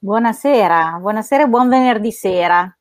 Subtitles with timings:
[0.00, 2.72] Buonasera, buonasera e buon venerdì sera.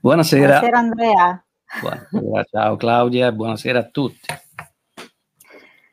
[0.00, 0.46] Buonasera.
[0.46, 1.44] Buonasera Andrea.
[1.80, 4.34] Buonasera, ciao Claudia buonasera a tutti.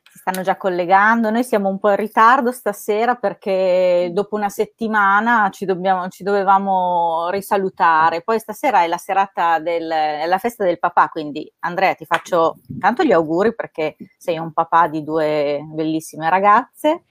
[0.02, 5.48] Si stanno già collegando, noi siamo un po' in ritardo stasera perché dopo una settimana
[5.50, 8.22] ci, dobbiamo, ci dovevamo risalutare.
[8.22, 12.56] Poi stasera è la serata del, è la festa del papà, quindi Andrea ti faccio
[12.80, 17.04] tanto gli auguri perché sei un papà di due bellissime ragazze.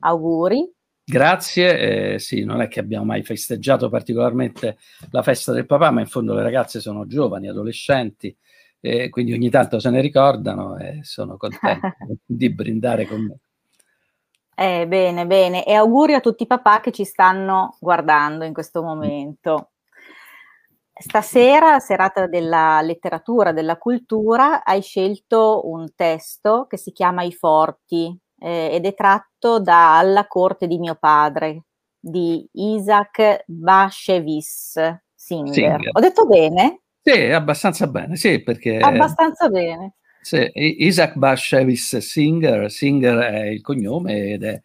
[0.00, 0.73] Auguri.
[1.06, 4.78] Grazie, eh, sì, non è che abbiamo mai festeggiato particolarmente
[5.10, 8.34] la festa del papà, ma in fondo le ragazze sono giovani, adolescenti,
[8.80, 11.88] e quindi ogni tanto se ne ricordano e sono contenti
[12.24, 13.38] di brindare con me.
[14.56, 18.82] Eh, bene, bene, e auguri a tutti i papà che ci stanno guardando in questo
[18.82, 19.72] momento.
[20.90, 28.16] Stasera, serata della letteratura, della cultura, hai scelto un testo che si chiama I Forti,
[28.38, 31.64] eh, ed è tratto da Alla corte di mio padre
[31.98, 34.78] di Isaac Bashevis
[35.14, 35.54] Singer.
[35.54, 35.88] Singer.
[35.92, 36.82] Ho detto bene?
[37.02, 38.78] Sì, abbastanza bene, sì, perché...
[38.78, 39.94] Abbastanza bene.
[40.20, 44.62] Sì, Isaac Bashevis Singer, Singer è il cognome ed è,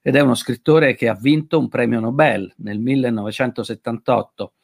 [0.00, 4.54] ed è uno scrittore che ha vinto un premio Nobel nel 1978,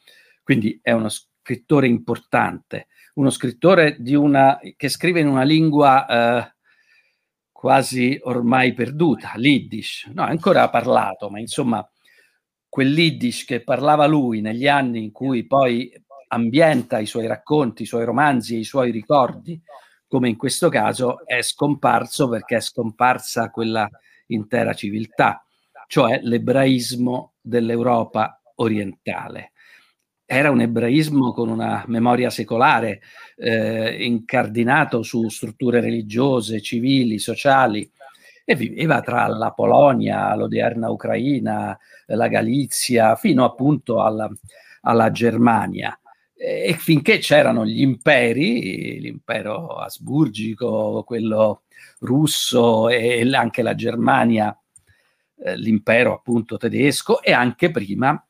[0.43, 6.55] quindi è uno scrittore importante, uno scrittore una, che scrive in una lingua eh,
[7.59, 10.09] quasi ormai perduta, l'Iddish.
[10.13, 11.85] No, ancora parlato, ma insomma,
[12.69, 15.91] quell'Iddish che parlava lui negli anni in cui poi
[16.29, 19.61] ambienta i suoi racconti, i suoi romanzi e i suoi ricordi,
[20.07, 23.89] come in questo caso, è scomparso perché è scomparsa quella
[24.27, 25.43] intera civiltà,
[25.87, 29.51] cioè l'ebraismo dell'Europa orientale
[30.31, 33.01] era un ebraismo con una memoria secolare,
[33.35, 37.91] eh, incardinato su strutture religiose, civili, sociali,
[38.45, 44.29] e viveva tra la Polonia, l'odierna Ucraina, la Galizia, fino appunto alla,
[44.81, 45.99] alla Germania.
[46.35, 51.63] E finché c'erano gli imperi, l'impero asburgico, quello
[52.01, 54.55] russo e anche la Germania,
[55.43, 58.23] eh, l'impero appunto tedesco e anche prima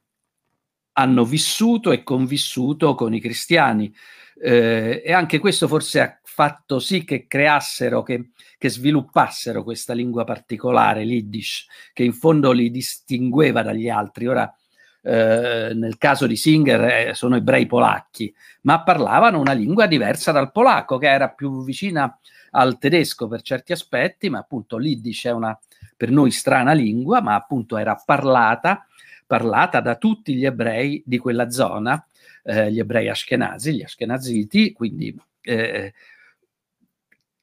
[1.00, 3.94] hanno vissuto e convissuto con i cristiani.
[4.42, 10.24] Eh, e anche questo forse ha fatto sì che creassero, che, che sviluppassero questa lingua
[10.24, 14.28] particolare, l'Iddish, che in fondo li distingueva dagli altri.
[14.28, 14.54] Ora,
[15.02, 20.52] eh, nel caso di Singer eh, sono ebrei polacchi, ma parlavano una lingua diversa dal
[20.52, 22.18] polacco, che era più vicina
[22.52, 25.58] al tedesco per certi aspetti, ma appunto l'Iddish è una
[25.96, 28.86] per noi strana lingua, ma appunto era parlata
[29.30, 32.04] parlata da tutti gli ebrei di quella zona,
[32.42, 35.94] eh, gli ebrei ashkenazi, gli ashkenaziti, quindi eh,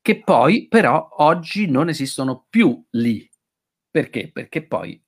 [0.02, 3.30] che poi però oggi non esistono più lì.
[3.88, 4.32] Perché?
[4.32, 5.00] Perché poi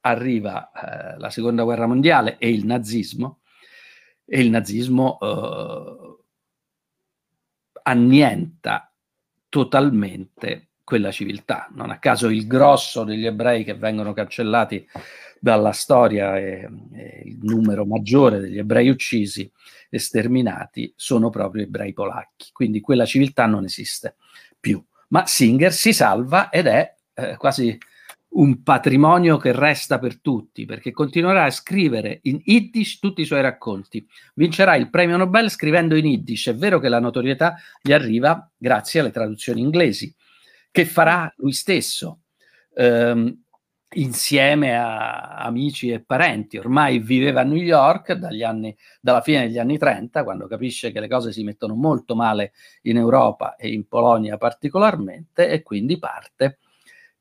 [0.00, 3.40] arriva eh, la seconda guerra mondiale e il nazismo,
[4.24, 6.16] e il nazismo eh,
[7.82, 8.90] annienta
[9.50, 11.68] totalmente quella civiltà.
[11.74, 14.88] Non a caso il grosso degli ebrei che vengono cancellati
[15.40, 19.50] dalla storia e, e il numero maggiore degli ebrei uccisi
[19.90, 22.50] e sterminati sono proprio ebrei polacchi.
[22.52, 24.16] Quindi quella civiltà non esiste
[24.58, 24.82] più.
[25.08, 27.76] Ma Singer si salva ed è eh, quasi
[28.30, 33.40] un patrimonio che resta per tutti, perché continuerà a scrivere in Yiddish tutti i suoi
[33.40, 34.06] racconti.
[34.34, 36.48] Vincerà il premio Nobel scrivendo in Yiddish.
[36.48, 40.14] È vero che la notorietà gli arriva grazie alle traduzioni inglesi,
[40.70, 42.20] che farà lui stesso.
[42.74, 43.44] Um,
[43.92, 46.58] insieme a amici e parenti.
[46.58, 48.10] Ormai viveva a New York
[48.44, 52.52] anni, dalla fine degli anni 30, quando capisce che le cose si mettono molto male
[52.82, 56.58] in Europa e in Polonia particolarmente, e quindi parte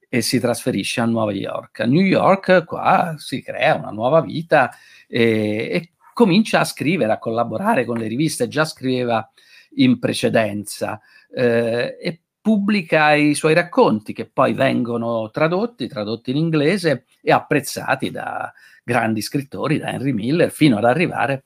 [0.09, 1.81] e si trasferisce a New York.
[1.81, 4.72] A New York qua si crea una nuova vita
[5.07, 9.29] e, e comincia a scrivere, a collaborare con le riviste, già scriveva
[9.75, 11.00] in precedenza
[11.33, 18.10] eh, e pubblica i suoi racconti che poi vengono tradotti, tradotti in inglese e apprezzati
[18.10, 18.54] da
[18.86, 21.44] grandi scrittori, da Henry Miller, fino ad arrivare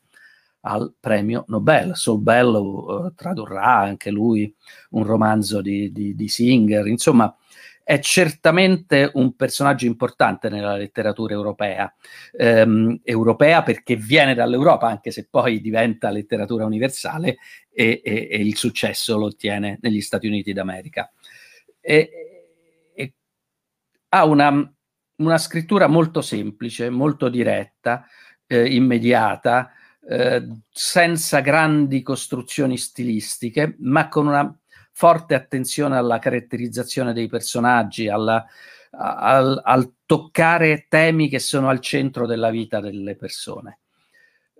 [0.59, 1.95] al premio Nobel.
[1.95, 4.53] Sol Bellow uh, tradurrà anche lui
[4.91, 7.35] un romanzo di, di, di Singer, insomma
[7.91, 11.93] è certamente un personaggio importante nella letteratura europea,
[12.31, 17.39] ehm, europea perché viene dall'Europa, anche se poi diventa letteratura universale
[17.69, 21.11] e, e, e il successo lo ottiene negli Stati Uniti d'America.
[21.81, 23.13] E,
[24.07, 24.73] ha una,
[25.17, 28.05] una, scrittura molto semplice, molto diretta,
[28.47, 29.69] eh, immediata,
[30.07, 34.60] eh, senza grandi costruzioni stilistiche, ma con una
[34.91, 38.45] forte attenzione alla caratterizzazione dei personaggi, alla,
[38.91, 43.79] al, al, toccare temi che sono al centro della vita delle persone.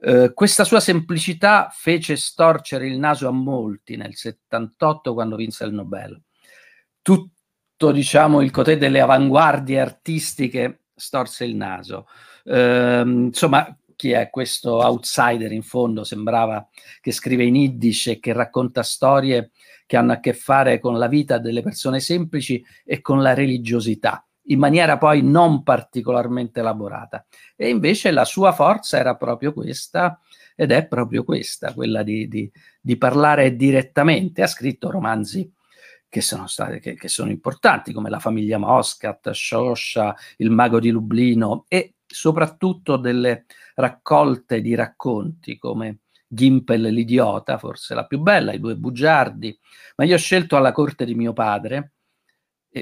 [0.02, 5.74] Eh, questa sua semplicità fece storcere il naso a molti nel 78 quando vinse il
[5.74, 6.20] Nobel.
[7.02, 12.08] Tutto, diciamo, il cotè delle avanguardie artistiche storse il naso.
[12.44, 16.04] Eh, insomma, chi è questo outsider in fondo?
[16.04, 16.68] Sembrava
[17.02, 19.52] che scrive in Yiddish e che racconta storie
[19.86, 24.26] che hanno a che fare con la vita delle persone semplici e con la religiosità
[24.46, 27.24] in maniera poi non particolarmente elaborata.
[27.56, 30.20] E invece la sua forza era proprio questa,
[30.56, 32.52] ed è proprio questa, quella di, di,
[32.82, 34.42] di parlare direttamente.
[34.42, 35.50] Ha scritto romanzi
[36.10, 40.90] che sono, stati, che, che sono importanti, come La famiglia Moscat, Shosha, Il mago di
[40.90, 48.60] Lublino, e soprattutto delle raccolte di racconti come Gimpel l'idiota, forse la più bella, I
[48.60, 49.58] due bugiardi,
[49.98, 51.94] ma io ho scelto alla corte di mio padre,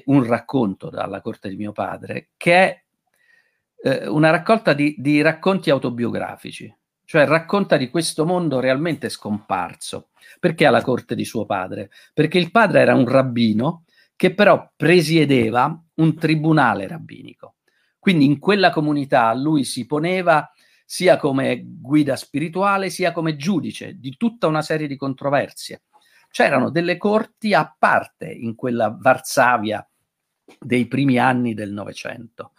[0.05, 2.83] un racconto dalla corte di mio padre, che è
[3.81, 6.71] eh, una raccolta di, di, racconti autobiografici,
[7.05, 10.09] cioè racconta di questo mondo realmente scomparso.
[10.39, 11.89] Perché alla corte di suo padre?
[12.13, 13.85] Perché il padre era un rabbino
[14.15, 17.55] che però presiedeva un tribunale rabbinico.
[17.99, 20.49] Quindi in quella comunità lui si poneva
[20.85, 25.83] sia come guida spirituale sia come giudice di tutta una serie di controversie
[26.31, 29.85] c'erano delle corti a parte in quella Varsavia
[30.59, 32.51] dei primi anni del Novecento.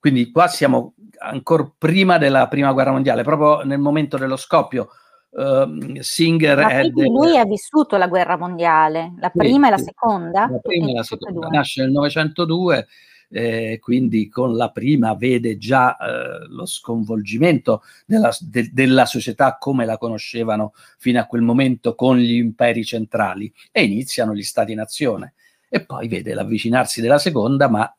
[0.00, 4.88] Quindi qua siamo ancora prima della prima guerra mondiale, proprio nel momento dello scoppio.
[5.30, 7.04] Uh, Singer Ma è de...
[7.04, 10.48] lui ha vissuto la guerra mondiale, la prima sì, e la seconda?
[10.50, 11.48] La prima e la seconda.
[11.48, 12.86] Nasce nel 1902
[13.30, 19.84] eh, quindi con la prima vede già eh, lo sconvolgimento della, de, della, società come
[19.84, 25.34] la conoscevano fino a quel momento con gli imperi centrali e iniziano gli stati-nazione
[25.68, 27.92] e poi vede l'avvicinarsi della seconda ma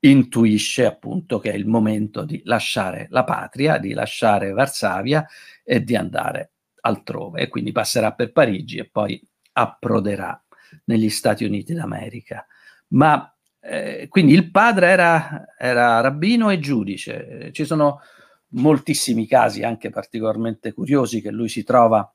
[0.00, 5.26] intuisce appunto che è il momento di lasciare la patria, di lasciare Varsavia
[5.62, 9.22] e di andare altrove e quindi passerà per Parigi e poi
[9.52, 10.42] approderà
[10.84, 12.46] negli Stati Uniti d'America.
[12.88, 17.50] Ma eh, quindi il padre era, era, rabbino e giudice.
[17.52, 18.00] Ci sono
[18.52, 22.12] moltissimi casi, anche particolarmente curiosi, che lui si trova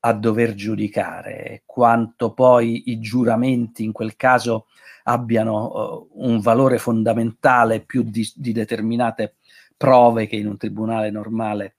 [0.00, 4.66] a dover giudicare, quanto poi i giuramenti in quel caso
[5.04, 9.36] abbiano uh, un valore fondamentale più di, di, determinate
[9.76, 11.76] prove che in un tribunale normale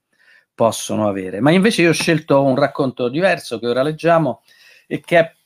[0.54, 1.40] possono avere.
[1.40, 4.42] Ma invece io ho scelto un racconto diverso che ora leggiamo
[4.86, 5.36] e che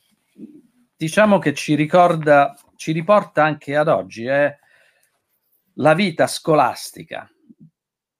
[0.95, 4.55] diciamo che ci ricorda ci riporta anche ad oggi è
[5.75, 7.29] la vita scolastica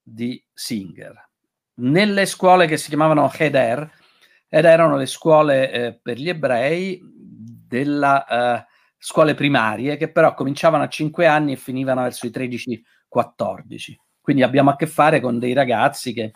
[0.02, 1.30] di Singer.
[1.76, 3.90] Nelle scuole che si chiamavano Heder,
[4.56, 8.26] ed erano le scuole eh, per gli ebrei della
[8.60, 8.66] eh,
[9.00, 12.84] scuole primarie che però cominciavano a 5 anni e finivano verso i 13-14.
[14.22, 16.34] Quindi abbiamo a che fare con dei ragazzi che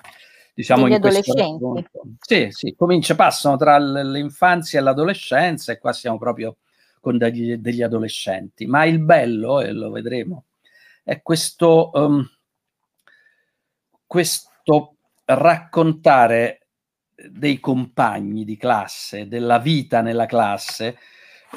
[0.55, 1.87] diciamo Degli in adolescenti.
[2.19, 6.57] Sì, sì, comincia, passano tra l'infanzia e l'adolescenza e qua siamo proprio
[6.99, 8.65] con degli, degli adolescenti.
[8.65, 10.45] Ma il bello, e lo vedremo,
[11.03, 12.29] è questo, um,
[14.05, 14.95] questo
[15.25, 16.67] raccontare
[17.29, 20.97] dei compagni di classe, della vita nella classe,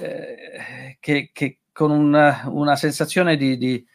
[0.00, 3.86] eh, che, che, con una, una sensazione di, di,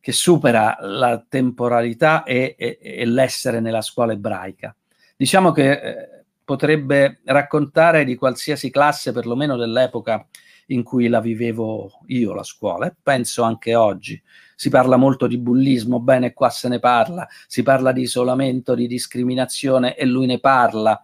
[0.00, 4.74] che supera la temporalità e, e, e, l'essere nella scuola ebraica.
[5.16, 10.26] Diciamo che eh, potrebbe raccontare di qualsiasi classe, perlomeno dell'epoca
[10.68, 14.20] in cui la vivevo io la scuola e penso anche oggi.
[14.56, 18.86] Si parla molto di bullismo, bene, qua se ne parla, si parla di isolamento, di
[18.86, 21.02] discriminazione e lui ne parla.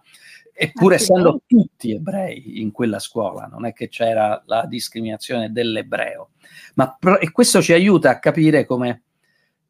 [0.53, 6.31] Eppure essendo tutti ebrei in quella scuola, non è che c'era la discriminazione dell'ebreo.
[6.75, 9.03] Ma e questo ci aiuta a capire come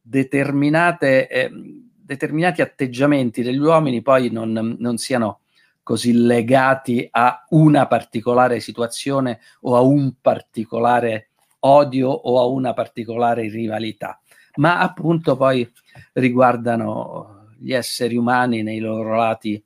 [0.01, 1.51] determinate, eh,
[1.95, 5.40] determinati atteggiamenti degli uomini poi non, non siano
[5.84, 13.48] così legati a una particolare situazione o a un particolare odio o a una particolare
[13.50, 14.20] rivalità,
[14.56, 15.70] ma appunto poi
[16.14, 19.64] riguardano gli esseri umani nei loro lati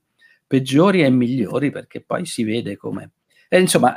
[0.48, 3.12] peggiori e migliori, perché poi si vede come...
[3.48, 3.96] E insomma,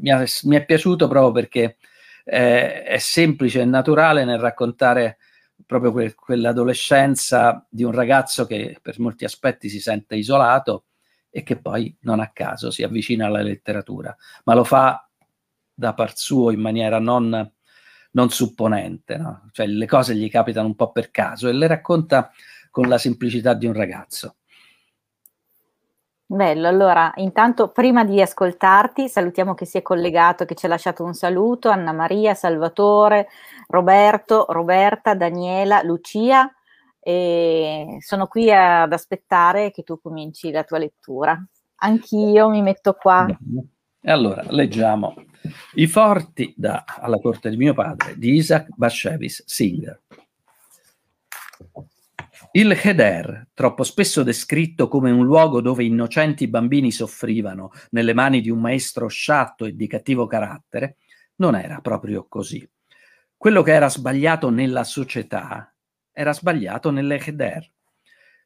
[0.00, 1.76] mi, ha, mi è piaciuto proprio perché
[2.24, 5.18] eh, è semplice e naturale nel raccontare
[5.66, 10.84] proprio que- quell'adolescenza di un ragazzo che per molti aspetti si sente isolato
[11.36, 15.04] e che poi non a caso si avvicina alla letteratura, ma lo fa
[15.74, 17.52] da par suo in maniera non,
[18.12, 19.48] non supponente, no?
[19.50, 22.30] cioè le cose gli capitano un po' per caso e le racconta
[22.70, 24.36] con la semplicità di un ragazzo.
[26.24, 31.02] Bello, allora intanto prima di ascoltarti salutiamo chi si è collegato, che ci ha lasciato
[31.02, 33.26] un saluto, Anna Maria, Salvatore,
[33.66, 36.48] Roberto, Roberta, Daniela, Lucia
[37.04, 41.38] e sono qui ad aspettare che tu cominci la tua lettura.
[41.76, 43.26] Anch'io mi metto qua.
[44.00, 45.14] E allora leggiamo
[45.74, 50.00] I forti da Alla corte di mio padre di Isaac Bashevis Singer.
[52.52, 58.48] Il Cheder, troppo spesso descritto come un luogo dove innocenti bambini soffrivano nelle mani di
[58.48, 60.96] un maestro sciatto e di cattivo carattere,
[61.36, 62.66] non era proprio così.
[63.36, 65.73] Quello che era sbagliato nella società
[66.14, 67.70] era sbagliato nelle Cheder.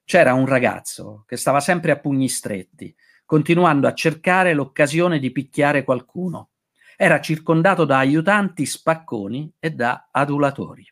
[0.05, 2.93] C'era un ragazzo che stava sempre a pugni stretti,
[3.27, 6.53] continuando a cercare l'occasione di picchiare qualcuno.
[6.97, 10.91] Era circondato da aiutanti spacconi e da adulatori.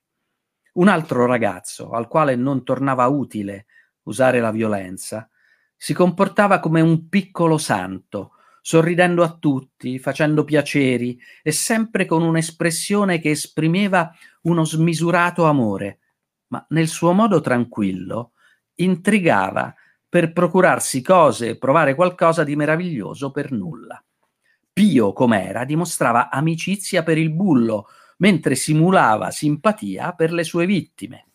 [0.74, 3.66] Un altro ragazzo, al quale non tornava utile
[4.02, 5.28] usare la violenza,
[5.74, 13.18] si comportava come un piccolo santo, sorridendo a tutti, facendo piaceri e sempre con un'espressione
[13.18, 16.00] che esprimeva uno smisurato amore,
[16.48, 18.32] ma nel suo modo tranquillo
[18.76, 19.74] intrigava
[20.08, 24.02] per procurarsi cose e provare qualcosa di meraviglioso per nulla.
[24.72, 27.88] Pio, com'era, dimostrava amicizia per il bullo,
[28.18, 31.28] mentre simulava simpatia per le sue vittime.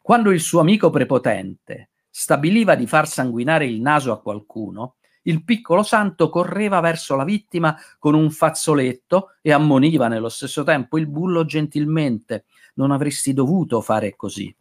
[0.00, 5.82] Quando il suo amico prepotente stabiliva di far sanguinare il naso a qualcuno, il piccolo
[5.82, 11.44] santo correva verso la vittima con un fazzoletto e ammoniva nello stesso tempo il bullo
[11.44, 12.46] gentilmente.
[12.74, 14.54] Non avresti dovuto fare così.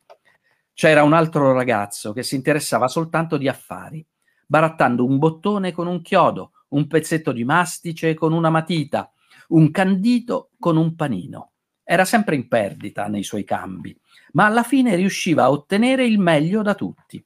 [0.73, 4.05] C'era un altro ragazzo che si interessava soltanto di affari,
[4.45, 9.11] barattando un bottone con un chiodo, un pezzetto di mastice con una matita,
[9.49, 11.51] un candito con un panino.
[11.83, 13.95] Era sempre in perdita nei suoi cambi,
[14.33, 17.23] ma alla fine riusciva a ottenere il meglio da tutti.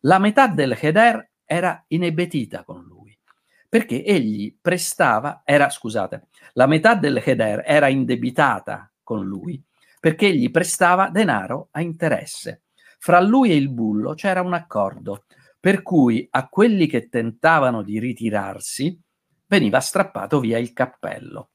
[0.00, 3.18] La metà del Cheder era inebetita con lui,
[3.68, 9.60] perché egli prestava, era, scusate, la metà del Cheder era indebitata con lui,
[9.98, 12.62] perché egli prestava denaro a interesse.
[13.00, 15.24] Fra lui e il bullo c'era un accordo,
[15.58, 18.96] per cui a quelli che tentavano di ritirarsi
[19.48, 21.50] veniva strappato via il cappello.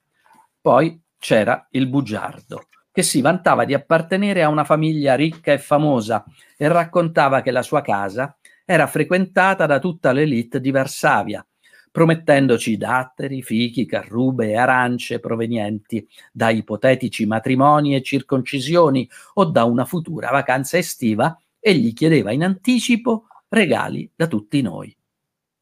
[0.59, 6.25] Poi c'era il bugiardo, che si vantava di appartenere a una famiglia ricca e famosa
[6.57, 11.45] e raccontava che la sua casa era frequentata da tutta l'elite di Varsavia,
[11.91, 19.85] promettendoci datteri, fichi, carrube e arance provenienti da ipotetici matrimoni e circoncisioni o da una
[19.85, 24.93] futura vacanza estiva e gli chiedeva in anticipo regali da tutti noi.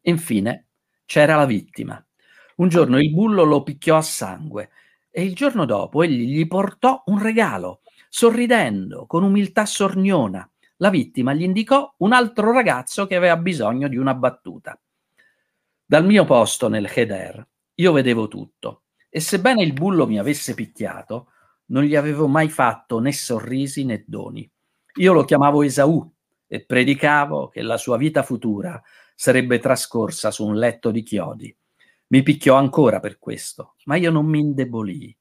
[0.02, 0.68] Infine
[1.06, 2.04] c'era la vittima.
[2.56, 4.70] Un giorno il bullo lo picchiò a sangue
[5.12, 10.50] e il giorno dopo egli gli portò un regalo, sorridendo, con umiltà sorniona.
[10.78, 14.80] La vittima gli indicò un altro ragazzo che aveva bisogno di una battuta.
[15.86, 21.30] Dal mio posto nel Cheder io vedevo tutto e sebbene il bullo mi avesse picchiato,
[21.68, 24.50] non gli avevo mai fatto né sorrisi né doni.
[24.96, 26.12] Io lo chiamavo Esaù
[26.48, 28.82] e predicavo che la sua vita futura
[29.16, 31.56] sarebbe trascorsa su un letto di chiodi
[32.14, 35.18] mi picchiò ancora per questo, ma io non mi indebolii.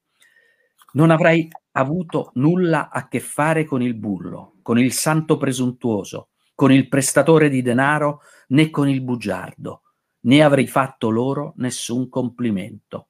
[0.91, 6.71] Non avrei avuto nulla a che fare con il bullo, con il santo presuntuoso, con
[6.71, 9.83] il prestatore di denaro, né con il bugiardo,
[10.21, 13.09] né avrei fatto loro nessun complimento.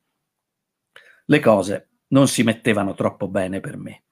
[1.26, 4.04] Le cose non si mettevano troppo bene per me.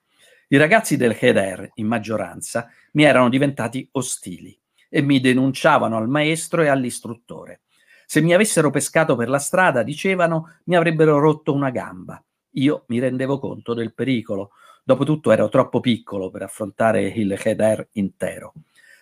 [0.47, 4.57] I ragazzi del Cheder, in maggioranza, mi erano diventati ostili
[4.89, 7.61] e mi denunciavano al maestro e all'istruttore.
[8.05, 12.21] Se mi avessero pescato per la strada, dicevano, mi avrebbero rotto una gamba.
[12.55, 14.51] Io mi rendevo conto del pericolo.
[14.91, 18.51] Dopotutto ero troppo piccolo per affrontare il Cheder intero,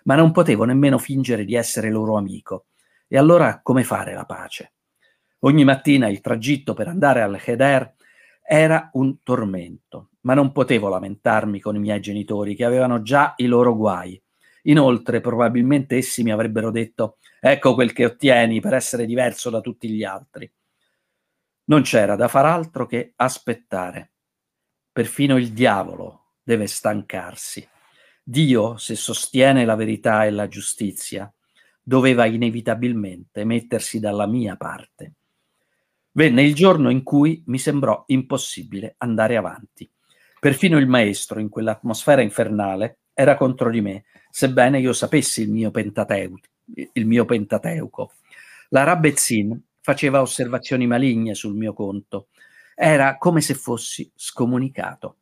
[0.03, 2.67] ma non potevo nemmeno fingere di essere loro amico.
[3.07, 4.73] E allora come fare la pace?
[5.39, 7.95] Ogni mattina il tragitto per andare al Cheder
[8.39, 13.47] era un tormento, ma non potevo lamentarmi con i miei genitori che avevano già i
[13.47, 14.21] loro guai.
[14.65, 19.89] Inoltre, probabilmente essi mi avrebbero detto Ecco quel che ottieni per essere diverso da tutti
[19.89, 20.47] gli altri.
[21.63, 24.11] Non c'era da far altro che aspettare.
[24.91, 27.67] Perfino il diavolo deve stancarsi.
[28.23, 31.31] Dio, se sostiene la verità e la giustizia,
[31.81, 35.13] doveva inevitabilmente mettersi dalla mia parte.
[36.11, 39.89] Venne il giorno in cui mi sembrò impossibile andare avanti.
[40.39, 45.71] Perfino il maestro, in quell'atmosfera infernale, era contro di me, sebbene io sapessi il mio
[45.71, 46.39] Pentateuco
[46.93, 48.13] il mio Pentateuco.
[48.69, 52.27] La Rabezzin faceva osservazioni maligne sul mio conto.
[52.81, 55.17] Era come se fossi scomunicato.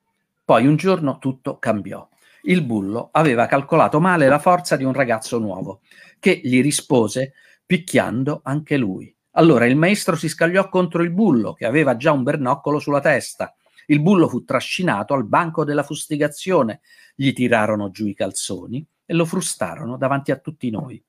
[0.45, 2.07] Poi un giorno tutto cambiò.
[2.43, 5.81] Il bullo aveva calcolato male la forza di un ragazzo nuovo,
[6.19, 7.33] che gli rispose
[7.65, 9.11] picchiando anche lui.
[9.31, 13.55] Allora il maestro si scagliò contro il bullo, che aveva già un bernoccolo sulla testa.
[13.87, 16.81] Il bullo fu trascinato al banco della fustigazione,
[17.15, 21.03] gli tirarono giù i calzoni e lo frustarono davanti a tutti noi.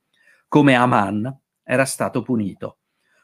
[0.48, 2.78] Come Aman era stato punito.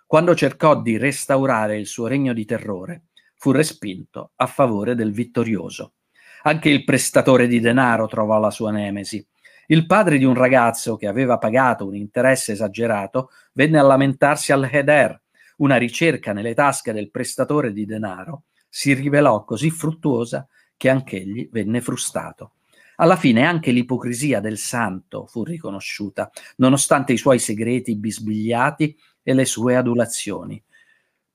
[0.07, 3.04] Quando cercò di restaurare il suo regno di terrore,
[3.45, 5.97] fu respinto a favore del vittorioso.
[6.45, 9.23] Anche il prestatore di denaro trovò la sua nemesi.
[9.67, 14.67] Il padre di un ragazzo che aveva pagato un interesse esagerato venne a lamentarsi al
[14.73, 15.21] Heder.
[15.59, 21.83] Una ricerca nelle tasche del prestatore di denaro si rivelò così fruttuosa che anch'egli venne
[21.83, 22.53] frustato.
[22.97, 29.45] Alla fine anche l'ipocrisia del santo fu riconosciuta, nonostante i suoi segreti bisbigliati e le
[29.45, 30.65] sue adulazioni.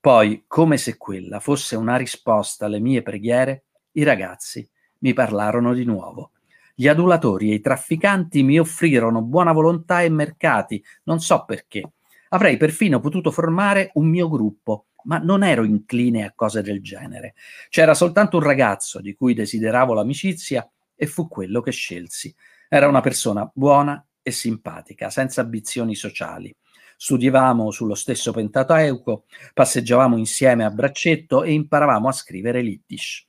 [0.00, 4.66] Poi, come se quella fosse una risposta alle mie preghiere, i ragazzi
[5.00, 6.30] mi parlarono di nuovo.
[6.74, 11.92] Gli adulatori e i trafficanti mi offrirono buona volontà e mercati, non so perché.
[12.30, 17.34] Avrei perfino potuto formare un mio gruppo, ma non ero incline a cose del genere.
[17.68, 22.34] C'era soltanto un ragazzo di cui desideravo l'amicizia e fu quello che scelsi.
[22.70, 26.54] Era una persona buona e simpatica, senza ambizioni sociali.
[27.02, 33.26] Studiavamo sullo stesso Pentateuco, passeggiavamo insieme a braccetto e imparavamo a scrivere Littish.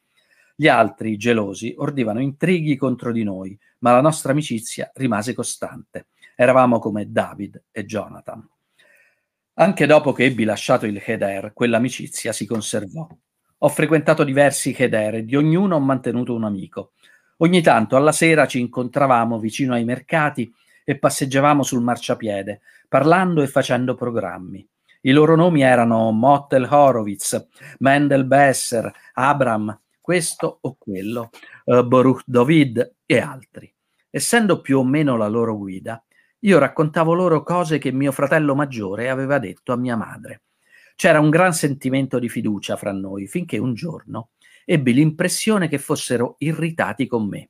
[0.53, 6.07] Gli altri, gelosi, ordivano intrighi contro di noi, ma la nostra amicizia rimase costante.
[6.35, 8.45] Eravamo come David e Jonathan.
[9.53, 13.07] Anche dopo che ebbi lasciato il Cheder, quell'amicizia si conservò.
[13.59, 16.91] Ho frequentato diversi Cheder e di ognuno ho mantenuto un amico.
[17.37, 23.47] Ogni tanto alla sera ci incontravamo vicino ai mercati e passeggiavamo sul marciapiede, parlando e
[23.47, 24.67] facendo programmi.
[25.01, 27.47] I loro nomi erano Mottel Horowitz,
[27.79, 31.29] Mendel Besser, Abram, questo o quello,
[31.65, 33.73] uh, Baruch David e altri.
[34.09, 36.03] Essendo più o meno la loro guida,
[36.39, 40.41] io raccontavo loro cose che mio fratello maggiore aveva detto a mia madre.
[40.95, 44.29] C'era un gran sentimento di fiducia fra noi, finché un giorno
[44.65, 47.49] ebbi l'impressione che fossero irritati con me.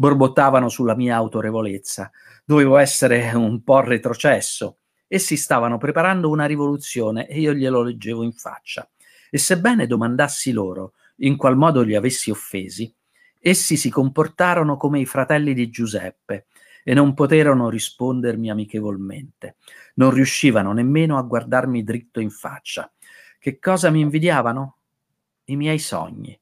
[0.00, 2.08] Borbottavano sulla mia autorevolezza.
[2.44, 4.76] Dovevo essere un po' retrocesso.
[5.08, 8.88] Essi stavano preparando una rivoluzione e io glielo leggevo in faccia.
[9.28, 12.94] E sebbene domandassi loro in qual modo li avessi offesi,
[13.40, 16.46] essi si comportarono come i fratelli di Giuseppe
[16.84, 19.56] e non poterono rispondermi amichevolmente.
[19.94, 22.88] Non riuscivano nemmeno a guardarmi dritto in faccia.
[23.36, 24.76] Che cosa mi invidiavano?
[25.46, 26.38] I miei sogni.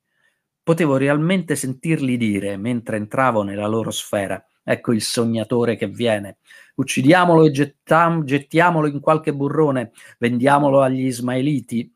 [0.67, 6.39] Potevo realmente sentirli dire, mentre entravo nella loro sfera, ecco il sognatore che viene,
[6.75, 11.95] uccidiamolo e gettam- gettiamolo in qualche burrone, vendiamolo agli ismaeliti,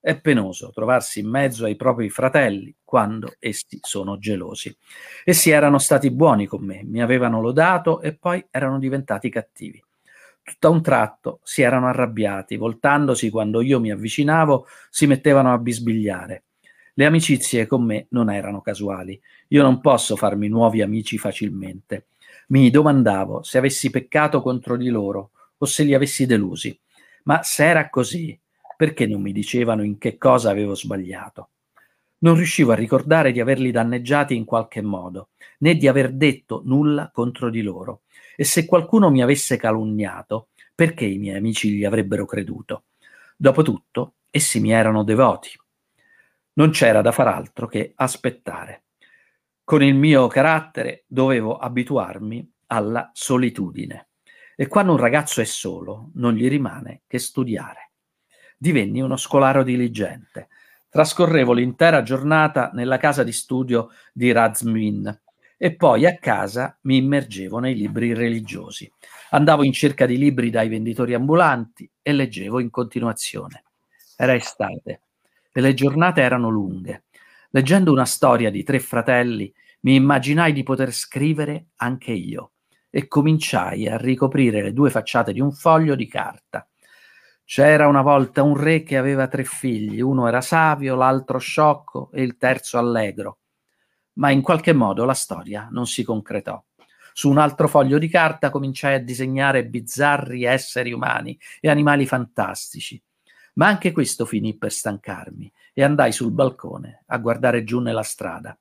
[0.00, 4.74] è penoso trovarsi in mezzo ai propri fratelli quando essi sono gelosi.
[5.22, 9.82] Essi erano stati buoni con me, mi avevano lodato e poi erano diventati cattivi.
[10.42, 15.58] Tutto a un tratto si erano arrabbiati, voltandosi quando io mi avvicinavo, si mettevano a
[15.58, 16.44] bisbigliare.
[16.96, 19.20] Le amicizie con me non erano casuali.
[19.48, 22.06] Io non posso farmi nuovi amici facilmente.
[22.48, 26.78] Mi domandavo se avessi peccato contro di loro o se li avessi delusi.
[27.24, 28.38] Ma se era così,
[28.76, 31.48] perché non mi dicevano in che cosa avevo sbagliato?
[32.18, 37.10] Non riuscivo a ricordare di averli danneggiati in qualche modo, né di aver detto nulla
[37.12, 38.02] contro di loro.
[38.36, 42.84] E se qualcuno mi avesse calunniato, perché i miei amici gli avrebbero creduto?
[43.36, 45.50] Dopotutto, essi mi erano devoti.
[46.54, 48.84] Non c'era da far altro che aspettare.
[49.62, 54.08] Con il mio carattere dovevo abituarmi alla solitudine.
[54.56, 57.84] E quando un ragazzo è solo, non gli rimane che studiare
[58.64, 60.48] divenni uno scolaro diligente.
[60.88, 65.20] Trascorrevo l'intera giornata nella casa di studio di Razmin
[65.58, 68.90] e poi a casa mi immergevo nei libri religiosi.
[69.30, 73.64] Andavo in cerca di libri dai venditori ambulanti e leggevo in continuazione.
[74.16, 75.02] Era estate
[75.56, 77.04] e le giornate erano lunghe.
[77.50, 82.54] Leggendo una storia di tre fratelli, mi immaginai di poter scrivere anche io
[82.90, 86.68] e cominciai a ricoprire le due facciate di un foglio di carta.
[87.44, 92.22] C'era una volta un re che aveva tre figli, uno era savio, l'altro sciocco e
[92.22, 93.38] il terzo allegro.
[94.14, 96.60] Ma in qualche modo la storia non si concretò.
[97.12, 103.00] Su un altro foglio di carta cominciai a disegnare bizzarri esseri umani e animali fantastici.
[103.54, 108.56] Ma anche questo finì per stancarmi e andai sul balcone a guardare giù nella strada.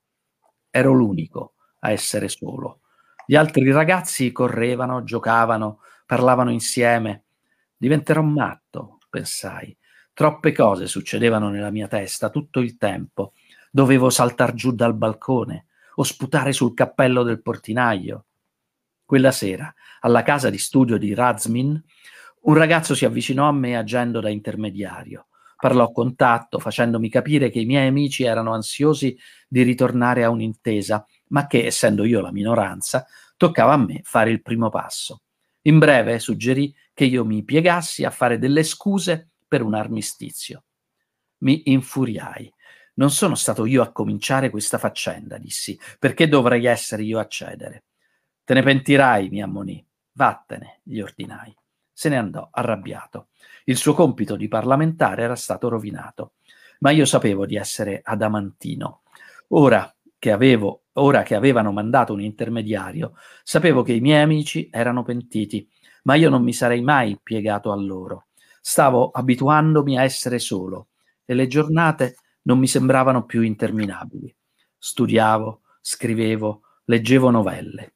[0.69, 2.81] Ero l'unico a essere solo.
[3.25, 7.23] Gli altri ragazzi correvano, giocavano, parlavano insieme
[7.83, 9.75] Diventerò matto, pensai.
[10.13, 13.33] Troppe cose succedevano nella mia testa tutto il tempo.
[13.69, 18.23] Dovevo saltar giù dal balcone o sputare sul cappello del portinaio.
[19.03, 21.83] Quella sera, alla casa di studio di Razmin,
[22.45, 25.27] Un ragazzo si avvicinò a me agendo da intermediario.
[25.55, 31.05] Parlò con tatto, facendomi capire che i miei amici erano ansiosi di ritornare a un'intesa,
[31.29, 33.05] ma che, essendo io la minoranza,
[33.37, 35.21] toccava a me fare il primo passo.
[35.61, 40.65] In breve, suggerì che io mi piegassi a fare delle scuse per un armistizio.
[41.39, 42.53] Mi infuriai.
[42.95, 45.79] Non sono stato io a cominciare questa faccenda, dissi.
[45.97, 47.85] Perché dovrei essere io a cedere?
[48.43, 49.83] Te ne pentirai, mi ammonì.
[50.11, 51.55] Vattene, gli ordinai.
[51.93, 53.27] Se ne andò arrabbiato.
[53.65, 56.33] Il suo compito di parlamentare era stato rovinato.
[56.79, 59.03] Ma io sapevo di essere adamantino.
[59.49, 65.03] Ora che avevo, ora che avevano mandato un intermediario, sapevo che i miei amici erano
[65.03, 65.69] pentiti,
[66.03, 68.27] ma io non mi sarei mai piegato a loro.
[68.59, 70.87] Stavo abituandomi a essere solo
[71.25, 74.33] e le giornate non mi sembravano più interminabili.
[74.77, 77.93] Studiavo, scrivevo, leggevo novelle.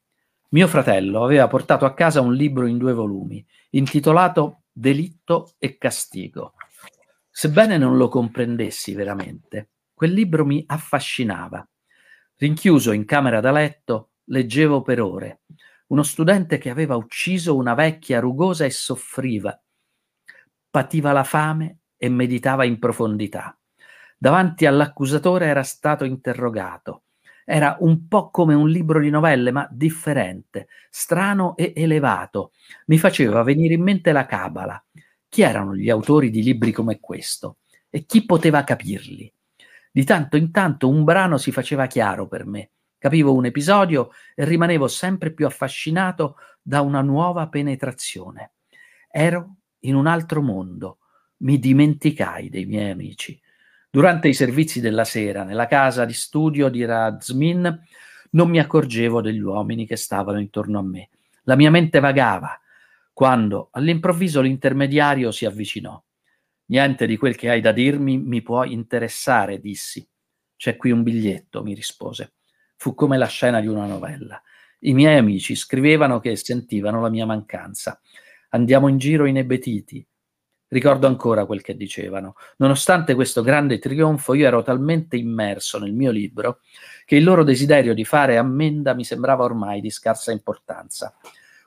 [0.49, 6.53] Mio fratello aveva portato a casa un libro in due volumi, intitolato Delitto e Castigo.
[7.29, 11.67] Sebbene non lo comprendessi veramente, quel libro mi affascinava.
[12.37, 15.41] Rinchiuso in camera da letto, leggevo per ore.
[15.87, 19.59] Uno studente che aveva ucciso una vecchia rugosa e soffriva,
[20.69, 23.57] pativa la fame e meditava in profondità.
[24.17, 27.03] Davanti all'accusatore era stato interrogato.
[27.49, 32.51] Era un po' come un libro di novelle, ma differente, strano e elevato.
[32.87, 34.83] Mi faceva venire in mente la Cabala.
[35.29, 37.59] Chi erano gli autori di libri come questo?
[37.89, 39.33] E chi poteva capirli?
[39.89, 42.71] Di tanto in tanto un brano si faceva chiaro per me.
[42.97, 48.55] Capivo un episodio e rimanevo sempre più affascinato da una nuova penetrazione.
[49.09, 50.97] Ero in un altro mondo.
[51.37, 53.39] Mi dimenticai dei miei amici.
[53.97, 57.81] Durante i servizi della sera nella casa di studio di Razmin
[58.29, 61.09] non mi accorgevo degli uomini che stavano intorno a me.
[61.45, 62.61] La mia mente vagava
[63.11, 65.99] quando all'improvviso l'intermediario si avvicinò.
[66.65, 70.07] Niente di quel che hai da dirmi mi può interessare, dissi.
[70.55, 72.33] C'è qui un biglietto, mi rispose.
[72.75, 74.39] Fu come la scena di una novella.
[74.81, 77.99] I miei amici scrivevano che sentivano la mia mancanza.
[78.49, 80.07] Andiamo in giro inebetiti,
[80.69, 82.35] Ricordo ancora quel che dicevano.
[82.57, 86.59] Nonostante questo grande trionfo, io ero talmente immerso nel mio libro
[87.05, 91.15] che il loro desiderio di fare ammenda mi sembrava ormai di scarsa importanza.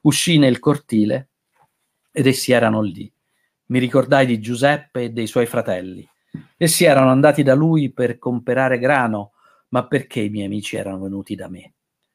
[0.03, 1.29] Uscì nel cortile
[2.13, 3.11] ed essi erano lì.
[3.67, 6.07] Mi ricordai di Giuseppe e dei suoi fratelli.
[6.59, 9.33] Essi erano andati da lui per comperare grano,
[9.69, 11.73] ma perché i miei amici erano venuti da me?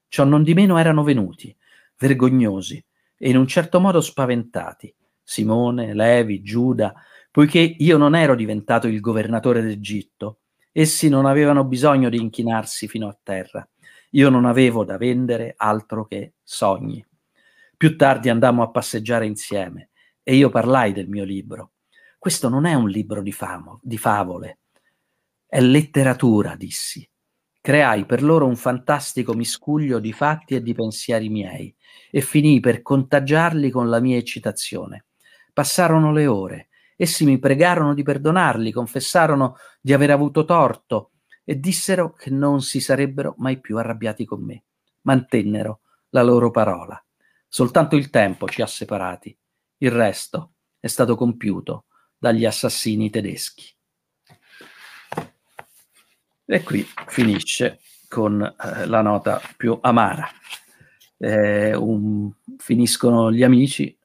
[0.07, 1.55] Ciò non di meno erano venuti,
[1.97, 2.83] vergognosi
[3.17, 4.93] e in un certo modo spaventati
[5.25, 6.93] Simone, Levi, Giuda,
[7.31, 10.39] poiché io non ero diventato il governatore d'Egitto.
[10.71, 13.67] Essi non avevano bisogno di inchinarsi fino a terra.
[14.11, 17.05] Io non avevo da vendere altro che sogni.
[17.75, 19.89] Più tardi andammo a passeggiare insieme
[20.23, 21.71] e io parlai del mio libro.
[22.17, 24.59] Questo non è un libro di, famo, di favole,
[25.45, 27.07] è letteratura, dissi.
[27.61, 31.73] Creai per loro un fantastico miscuglio di fatti e di pensieri miei
[32.11, 35.04] e finii per contagiarli con la mia eccitazione.
[35.55, 36.67] Passarono le ore.
[36.97, 41.11] Essi mi pregarono di perdonarli, confessarono di aver avuto torto
[41.45, 44.65] e dissero che non si sarebbero mai più arrabbiati con me.
[45.03, 47.01] Mantennero la loro parola.
[47.47, 49.37] Soltanto il tempo ci ha separati.
[49.77, 51.85] Il resto è stato compiuto
[52.17, 53.73] dagli assassini tedeschi.
[56.47, 60.27] E qui finisce con eh, la nota più amara.
[61.17, 63.97] Eh, un, finiscono gli amici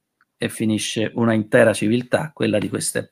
[0.42, 3.11] e finisce una intera civiltà, quella di queste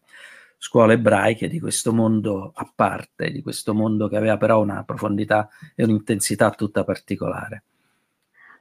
[0.57, 5.47] scuole ebraiche, di questo mondo a parte, di questo mondo che aveva però una profondità
[5.75, 7.65] e un'intensità tutta particolare.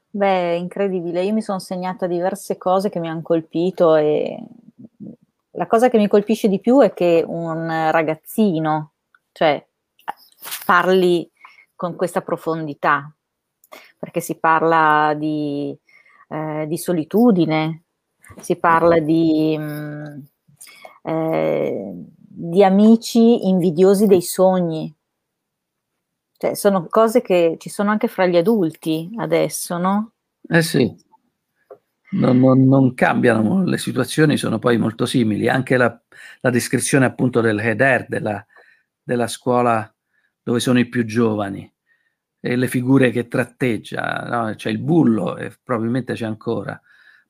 [0.09, 4.37] Beh, incredibile, io mi sono segnata diverse cose che mi hanno colpito e
[5.51, 8.91] la cosa che mi colpisce di più è che un ragazzino,
[9.31, 9.65] cioè
[10.65, 11.31] parli
[11.73, 13.09] con questa profondità,
[13.97, 15.73] perché si parla di,
[16.27, 17.83] eh, di solitudine,
[18.39, 24.93] si parla di, mh, mm, eh, di amici invidiosi dei sogni.
[26.37, 30.11] Cioè, sono cose che ci sono anche fra gli adulti adesso, no?
[30.47, 30.95] Eh sì,
[32.11, 35.49] non, non, non cambiano, le situazioni sono poi molto simili.
[35.49, 35.99] Anche la,
[36.41, 38.45] la descrizione appunto del Heder, della,
[39.01, 39.91] della scuola
[40.43, 41.69] dove sono i più giovani,
[42.39, 44.55] e le figure che tratteggia, no?
[44.55, 46.79] c'è il bullo e probabilmente c'è ancora,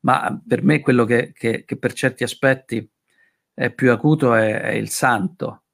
[0.00, 2.88] ma per me quello che, che, che per certi aspetti
[3.54, 5.64] è più acuto è, è, il santo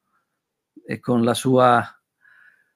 [0.86, 1.86] e con la sua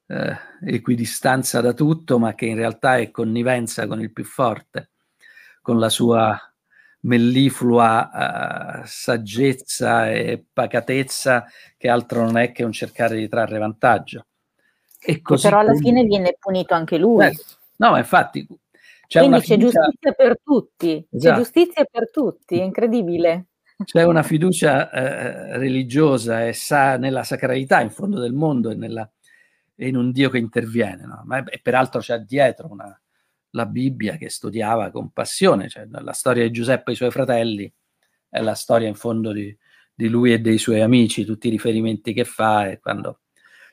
[0.07, 4.91] eh, equidistanza da tutto, ma che in realtà è connivenza con il più forte,
[5.63, 6.39] con la sua
[7.01, 14.27] melliflua uh, saggezza e pacatezza che altro non è che un cercare di trarre vantaggio.
[15.01, 17.25] E così però alla fine viene punito anche lui.
[17.25, 17.37] Eh,
[17.77, 18.47] no, ma infatti
[19.09, 19.81] c'è Quindi c'è fiducia...
[19.81, 21.35] giustizia per tutti, esatto.
[21.35, 23.47] c'è giustizia per tutti, è incredibile.
[23.83, 29.11] C'è una fiducia eh, religiosa e sa nella sacralità in fondo del mondo e, nella,
[29.75, 31.07] e in un Dio che interviene.
[31.07, 31.23] No?
[31.25, 33.01] Ma, e peraltro c'è dietro una,
[33.53, 37.73] la Bibbia che studiava con passione, cioè la storia di Giuseppe e i suoi fratelli
[38.29, 39.57] è la storia in fondo di,
[39.95, 43.21] di lui e dei suoi amici, tutti i riferimenti che fa e quando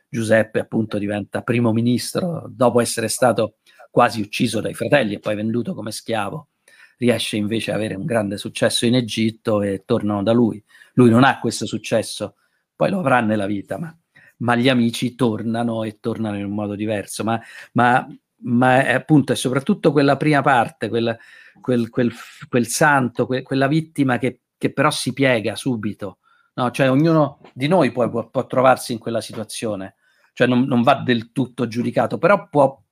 [0.08, 3.58] Giuseppe appunto diventa primo ministro dopo essere stato
[3.96, 6.50] quasi ucciso dai fratelli e poi venduto come schiavo
[6.98, 10.62] riesce invece ad avere un grande successo in Egitto e tornano da lui.
[10.96, 12.36] Lui non ha questo successo,
[12.76, 13.98] poi lo avrà nella vita, ma,
[14.40, 17.24] ma gli amici tornano e tornano in un modo diverso.
[17.24, 17.40] Ma,
[17.72, 18.06] ma,
[18.40, 21.18] ma è appunto è soprattutto quella prima parte, quella,
[21.62, 22.12] quel, quel,
[22.50, 26.18] quel, santo, que, quella vittima che, che, però si piega subito.
[26.56, 26.70] No?
[26.70, 29.96] Cioè ognuno di noi può, può, può trovarsi in quella situazione,
[30.34, 32.84] cioè non, non va del tutto giudicato, però può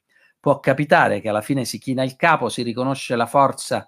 [0.44, 3.88] può capitare che alla fine si china il capo, si riconosce la forza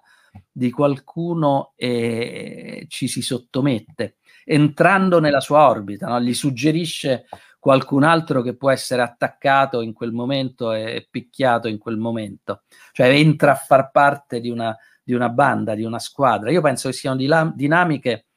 [0.50, 6.18] di qualcuno e ci si sottomette, entrando nella sua orbita, no?
[6.18, 7.26] gli suggerisce
[7.58, 13.08] qualcun altro che può essere attaccato in quel momento e picchiato in quel momento, cioè
[13.08, 16.50] entra a far parte di una, di una banda, di una squadra.
[16.50, 18.28] Io penso che siano dila- dinamiche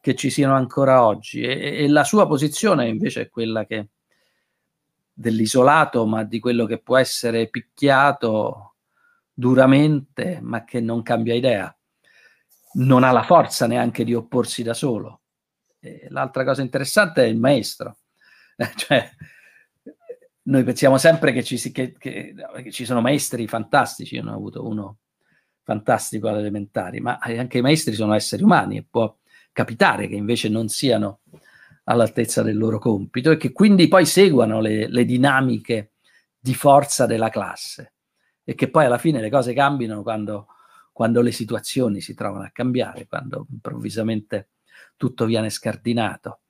[0.00, 3.88] che ci siano ancora oggi e, e la sua posizione invece è quella che
[5.18, 8.76] dell'isolato, ma di quello che può essere picchiato
[9.32, 11.76] duramente, ma che non cambia idea.
[12.74, 15.22] Non ha la forza neanche di opporsi da solo.
[15.80, 17.98] E l'altra cosa interessante è il maestro.
[18.76, 19.10] cioè,
[20.42, 24.34] noi pensiamo sempre che ci, che, che, che ci, sono maestri fantastici, io ne ho
[24.34, 24.98] avuto uno
[25.64, 29.14] fantastico alle elementari, ma anche i maestri sono esseri umani e può
[29.50, 31.22] capitare che invece non siano
[31.88, 35.92] all'altezza del loro compito e che quindi poi seguano le, le dinamiche
[36.38, 37.94] di forza della classe
[38.44, 40.48] e che poi alla fine le cose cambiano quando,
[40.92, 44.50] quando le situazioni si trovano a cambiare, quando improvvisamente
[44.96, 46.40] tutto viene scardinato.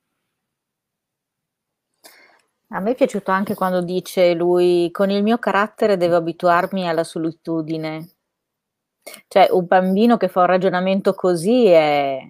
[2.71, 7.03] A me è piaciuto anche quando dice lui, con il mio carattere devo abituarmi alla
[7.03, 8.09] solitudine.
[9.27, 12.21] Cioè, un bambino che fa un ragionamento così è,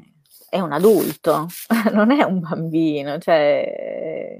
[0.50, 1.48] è un adulto,
[1.94, 4.40] non è un bambino, cioè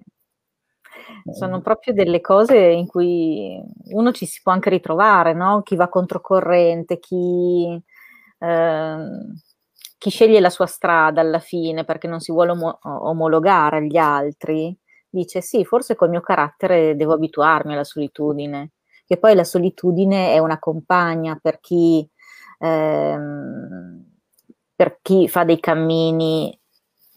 [1.32, 5.62] sono proprio delle cose in cui uno ci si può anche ritrovare, no?
[5.64, 7.82] Chi va controcorrente, chi,
[8.40, 8.98] eh,
[9.98, 14.76] chi sceglie la sua strada alla fine perché non si vuole om- omologare agli altri,
[15.10, 18.72] dice sì, forse col mio carattere devo abituarmi alla solitudine,
[19.06, 22.08] che poi la solitudine è una compagna per chi...
[22.60, 24.09] Ehm,
[24.80, 26.58] per chi fa dei cammini,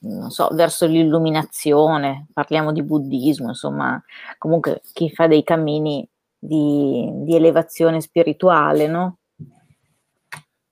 [0.00, 4.02] non so, verso l'illuminazione, parliamo di buddismo, insomma,
[4.36, 6.04] comunque chi fa dei cammini
[6.36, 9.18] di, di elevazione spirituale, no?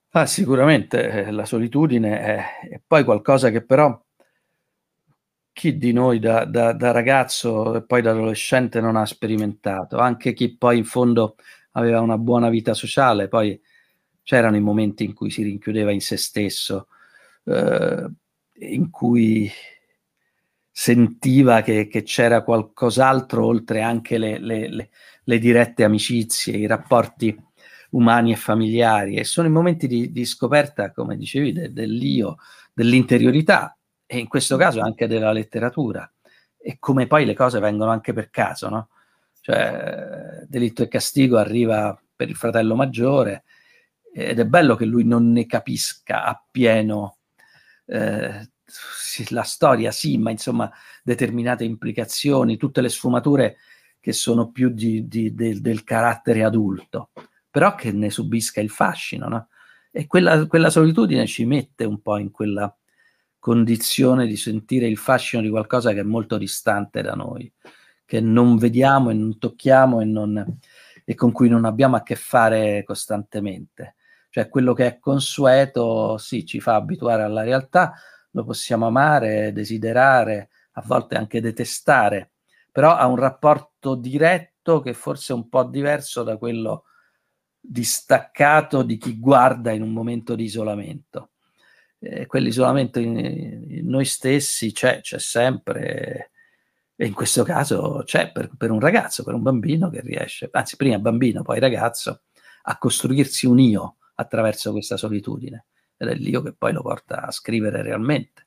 [0.08, 3.96] Ah, sicuramente eh, la solitudine è, è, poi qualcosa che però
[5.52, 10.32] chi di noi da, da, da, ragazzo e poi da adolescente non ha sperimentato, anche
[10.32, 11.36] chi poi in fondo
[11.74, 13.56] aveva una buona vita sociale, poi
[14.22, 16.88] c'erano i momenti in cui si rinchiudeva in se stesso,
[17.44, 18.08] eh,
[18.60, 19.50] in cui
[20.70, 24.90] sentiva che, che, c'era qualcos'altro oltre anche le, le, le,
[25.24, 27.36] le, dirette amicizie, i rapporti
[27.90, 29.16] umani e familiari.
[29.16, 32.36] E sono i momenti di, di scoperta, come dicevi, de, dell'io,
[32.72, 36.10] dell'interiorità e in questo caso anche della letteratura.
[36.56, 38.88] E come poi le cose vengono anche per caso, no?
[39.40, 43.44] Cioè, delitto e castigo arriva per il fratello maggiore,
[44.12, 47.18] ed è bello che lui non ne capisca appieno
[47.86, 48.48] eh,
[49.30, 50.70] la storia, sì, ma insomma
[51.02, 53.56] determinate implicazioni, tutte le sfumature
[53.98, 57.10] che sono più di, di, del, del carattere adulto,
[57.50, 59.48] però che ne subisca il fascino, no?
[59.92, 62.72] E quella, quella solitudine ci mette un po' in quella
[63.38, 67.52] condizione di sentire il fascino di qualcosa che è molto distante da noi,
[68.04, 70.58] che non vediamo e non tocchiamo e, non,
[71.04, 73.96] e con cui non abbiamo a che fare costantemente.
[74.30, 77.94] Cioè quello che è consueto, sì, ci fa abituare alla realtà,
[78.30, 82.30] lo possiamo amare, desiderare, a volte anche detestare,
[82.70, 86.84] però ha un rapporto diretto che forse è un po' diverso da quello
[87.58, 91.30] distaccato di chi guarda in un momento di isolamento.
[91.98, 96.30] Eh, quell'isolamento in, in, noi stessi c'è, c'è sempre,
[96.96, 100.76] e in questo caso c'è per, per, un ragazzo, per un bambino che riesce, anzi
[100.76, 102.22] prima bambino, poi ragazzo,
[102.62, 105.64] a costruirsi un io, attraverso questa solitudine.
[105.96, 108.46] ed è l'io che poi lo porta a scrivere realmente.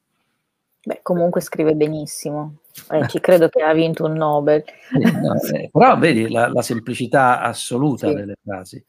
[0.86, 2.58] Beh, comunque scrive benissimo,
[2.90, 4.64] eh, ci credo che ha vinto un Nobel.
[4.92, 8.14] no, eh, però vedi la, la semplicità assoluta sì.
[8.14, 8.84] delle frasi,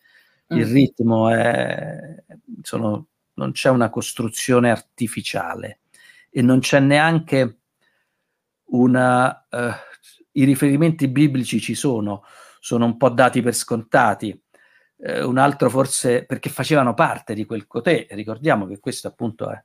[0.48, 0.72] il mm.
[0.72, 2.24] ritmo è,
[2.62, 5.80] sono, non c'è una costruzione artificiale
[6.30, 7.58] e non c'è neanche
[8.66, 9.46] una...
[9.50, 9.72] Uh,
[10.32, 12.24] I riferimenti biblici ci sono,
[12.58, 14.36] sono un po' dati per scontati,
[15.06, 18.06] eh, un altro forse perché facevano parte di quel cotè.
[18.10, 19.62] Ricordiamo che questo appunto è,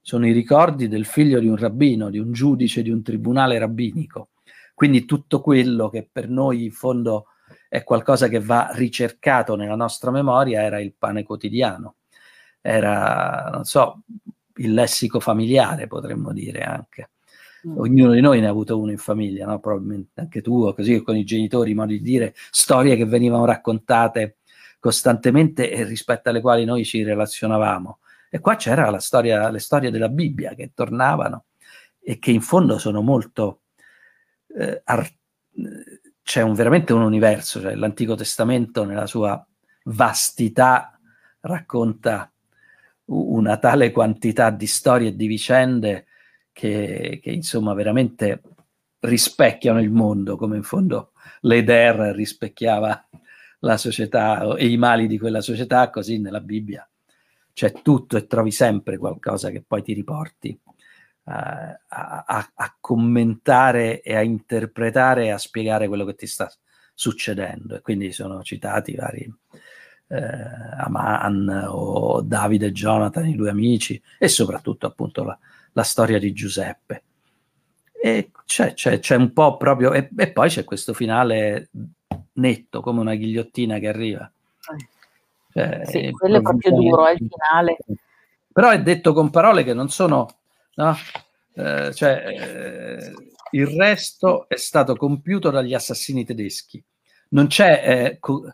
[0.00, 4.30] sono i ricordi del figlio di un rabbino, di un giudice di un tribunale rabbinico.
[4.74, 7.26] Quindi tutto quello che per noi in fondo
[7.68, 11.96] è qualcosa che va ricercato nella nostra memoria era il pane quotidiano,
[12.60, 14.02] era, non so,
[14.56, 17.10] il lessico familiare, potremmo dire anche.
[17.66, 17.78] Mm.
[17.78, 19.58] Ognuno di noi ne ha avuto uno in famiglia, no?
[19.58, 24.37] probabilmente anche tu, così con i genitori, modi di dire, storie che venivano raccontate
[24.78, 27.98] costantemente e rispetto alle quali noi ci relazionavamo.
[28.30, 31.46] E qua c'era la storia, le storie della Bibbia che tornavano
[32.00, 33.62] e che in fondo sono molto...
[34.54, 35.14] Eh, ar-
[36.22, 39.44] c'è un, veramente un universo, cioè l'Antico Testamento nella sua
[39.84, 40.98] vastità
[41.40, 42.30] racconta
[43.06, 46.06] una tale quantità di storie e di vicende
[46.52, 48.42] che, che insomma veramente
[49.00, 51.12] rispecchiano il mondo, come in fondo
[51.42, 53.07] l'Eder rispecchiava
[53.60, 56.88] la società e i mali di quella società, così nella Bibbia
[57.58, 64.00] c'è tutto e trovi sempre qualcosa che poi ti riporti uh, a, a, a, commentare
[64.00, 66.48] e a interpretare e a spiegare quello che ti sta
[66.94, 67.74] succedendo.
[67.74, 69.28] E quindi sono citati vari
[70.06, 70.22] eh,
[70.78, 75.36] Aman o Davide e Jonathan, i due amici, e soprattutto appunto la,
[75.72, 77.02] la storia di Giuseppe.
[78.00, 81.70] E c'è, c'è, c'è un po' proprio, e, e poi c'è questo finale
[82.32, 84.30] netto, come una ghigliottina che arriva.
[85.52, 87.78] Cioè, sì, quello è proprio duro al finale.
[88.52, 90.28] Però è detto con parole che non sono...
[90.74, 90.96] No?
[91.54, 93.12] Eh, cioè, eh,
[93.52, 96.82] il resto è stato compiuto dagli assassini tedeschi.
[97.30, 97.82] Non c'è...
[97.84, 98.52] Eh, co-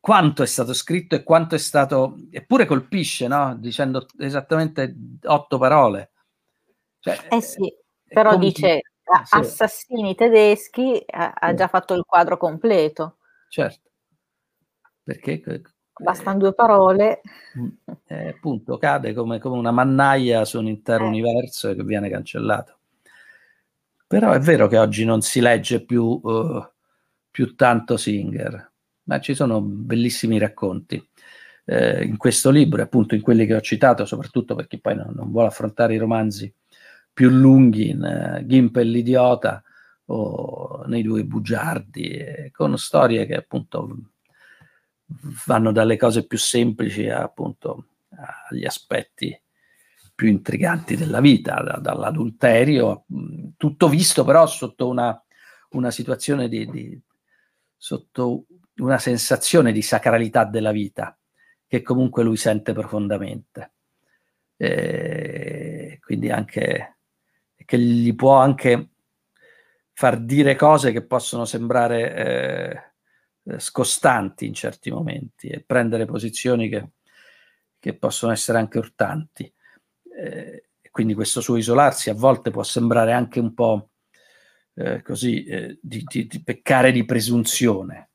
[0.00, 2.18] quanto è stato scritto e quanto è stato...
[2.30, 3.54] Eppure colpisce, no?
[3.56, 6.10] Dicendo esattamente otto parole.
[7.00, 7.72] Cioè, eh sì,
[8.06, 8.52] però come...
[9.20, 13.18] dice assassini tedeschi ha, ha già fatto il quadro completo.
[13.48, 13.90] Certo,
[15.02, 15.40] perché
[15.98, 17.20] bastano eh, due parole.
[18.06, 21.08] Eh, appunto, cade come, come, una mannaia su un intero eh.
[21.08, 22.76] universo che viene cancellato.
[24.06, 26.66] Però è vero che oggi non si legge più, uh,
[27.30, 28.72] più tanto Singer,
[29.04, 31.06] ma ci sono bellissimi racconti.
[31.66, 35.30] Eh, in questo libro, appunto in quelli che ho citato, soprattutto perché poi non, non
[35.30, 36.50] vuole affrontare i romanzi
[37.18, 39.60] più lunghi in uh, Gimp l'idiota
[40.04, 44.12] o nei due bugiardi, eh, con storie che appunto
[45.44, 47.86] vanno dalle cose più semplici a, appunto
[48.48, 49.36] agli aspetti
[50.14, 53.04] più intriganti della vita, da, dall'adulterio,
[53.56, 55.20] tutto visto però sotto una,
[55.70, 57.00] una situazione di, di,
[57.76, 58.44] sotto
[58.76, 61.18] una sensazione di sacralità della vita
[61.66, 63.72] che comunque lui sente profondamente.
[64.56, 66.97] E quindi anche
[67.68, 68.92] che gli può anche
[69.92, 72.14] far dire cose che possono sembrare
[73.44, 76.92] eh, eh, scostanti in certi momenti e prendere posizioni che,
[77.78, 79.52] che possono essere anche urtanti.
[80.18, 83.90] Eh, quindi questo suo isolarsi a volte può sembrare anche un po'
[84.72, 88.12] eh, così eh, di, di, di, peccare di presunzione.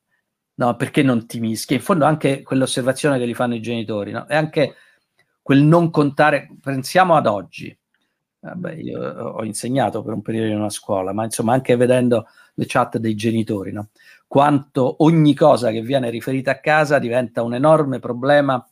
[0.54, 1.74] No, perché non ti mischi?
[1.74, 4.26] In fondo anche quell'osservazione che gli fanno i genitori, no?
[4.26, 4.74] È anche
[5.40, 7.78] quel non contare, pensiamo ad oggi,
[8.44, 12.64] Vabbè, io ho insegnato per un periodo in una scuola, ma insomma anche vedendo le
[12.66, 13.88] chat dei genitori, no?
[14.26, 18.62] quanto ogni cosa che viene riferita a casa diventa un enorme problema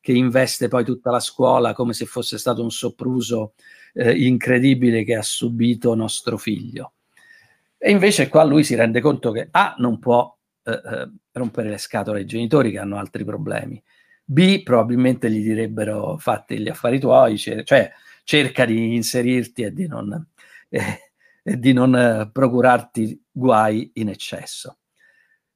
[0.00, 3.52] che investe poi tutta la scuola come se fosse stato un sopruso
[3.92, 6.92] eh, incredibile che ha subito nostro figlio.
[7.76, 11.78] E invece qua lui si rende conto che A non può eh, eh, rompere le
[11.78, 13.82] scatole ai genitori che hanno altri problemi,
[14.24, 17.92] B probabilmente gli direbbero fatti gli affari tuoi, cioè
[18.28, 20.28] cerca di inserirti e di non,
[20.68, 21.12] eh,
[21.42, 24.80] e di non eh, procurarti guai in eccesso.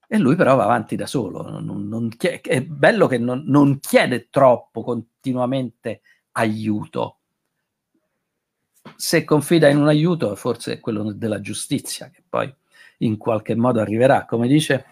[0.09, 3.79] E lui però va avanti da solo, non, non chiede, è bello che non, non
[3.79, 6.01] chiede troppo continuamente
[6.33, 7.19] aiuto.
[8.97, 12.51] Se confida in un aiuto, forse è quello della giustizia, che poi
[12.99, 14.25] in qualche modo arriverà.
[14.25, 14.87] Come dice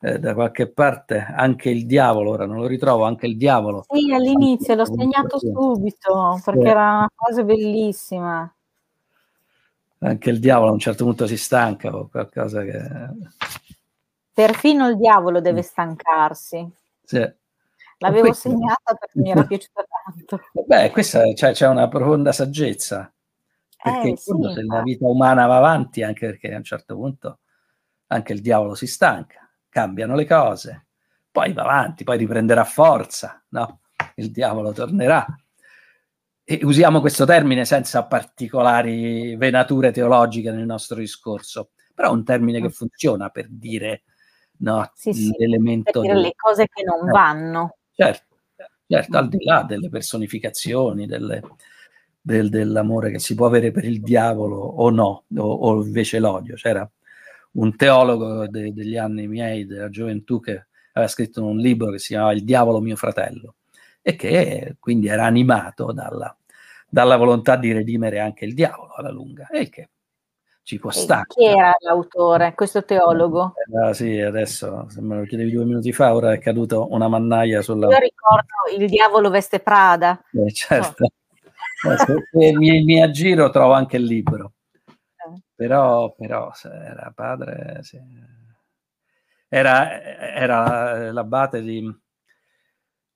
[0.00, 3.84] eh, da qualche parte anche il diavolo, ora non lo ritrovo, anche il diavolo.
[3.88, 6.68] Sì, all'inizio l'ho segnato subito perché sì.
[6.68, 8.52] era una cosa bellissima.
[10.00, 12.80] Anche il diavolo a un certo punto si stanca o qualcosa che...
[14.32, 16.70] Perfino il diavolo deve stancarsi.
[17.02, 17.32] Sì.
[17.98, 18.48] L'avevo questo...
[18.48, 20.40] segnata perché mi era piaciuta tanto.
[20.64, 23.12] Beh, questa cioè, c'è una profonda saggezza.
[23.80, 27.38] Perché eh, sì, se la vita umana va avanti, anche perché a un certo punto
[28.08, 30.86] anche il diavolo si stanca, cambiano le cose,
[31.30, 33.80] poi va avanti, poi riprenderà forza, no?
[34.16, 35.26] Il diavolo tornerà.
[36.44, 42.60] E usiamo questo termine senza particolari venature teologiche nel nostro discorso, però è un termine
[42.60, 42.70] che mm.
[42.70, 44.04] funziona per dire
[44.58, 46.00] no, sì, sì, l'elemento...
[46.00, 47.76] Per dire le cose che non eh, vanno.
[47.92, 48.36] Certo,
[48.86, 51.42] certo, al di là delle personificazioni, delle,
[52.20, 56.54] del, dell'amore che si può avere per il diavolo o no, o, o invece l'odio.
[56.54, 56.90] C'era
[57.52, 62.08] un teologo de, degli anni miei, della gioventù, che aveva scritto un libro che si
[62.08, 63.54] chiamava Il diavolo mio fratello
[64.02, 66.34] e che quindi era animato dalla,
[66.88, 69.90] dalla volontà di redimere anche il diavolo alla lunga e che
[70.62, 71.24] ci può stare.
[71.28, 73.54] Chi era l'autore, questo teologo?
[73.88, 77.62] Eh, sì, adesso se me lo chiedevi due minuti fa, ora è caduta una mannaia
[77.62, 77.88] sulla...
[77.88, 80.22] Io ricordo Il diavolo veste Prada.
[80.32, 81.04] Eh, certo.
[81.86, 81.96] Oh.
[81.96, 84.52] se mi, mi aggiro trovo anche il libro.
[85.58, 87.80] Però, però era padre...
[87.82, 87.98] Sì.
[89.48, 91.82] Era, era l'abate di,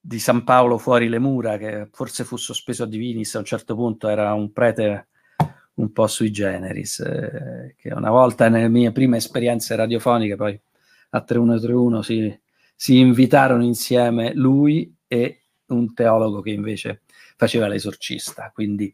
[0.00, 3.76] di San Paolo fuori le mura, che forse fu sospeso a Divinis a un certo
[3.76, 5.06] punto, era un prete
[5.74, 10.60] un po' sui generis, eh, che una volta nelle mie prime esperienze radiofoniche, poi
[11.10, 12.40] a 3131 si,
[12.74, 17.02] si invitarono insieme lui e un teologo che invece
[17.36, 18.92] faceva l'esorcista, quindi